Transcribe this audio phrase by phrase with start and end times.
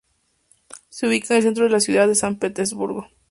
[0.89, 3.05] Se ubica en el centro de la ciudad de San Petersburgo.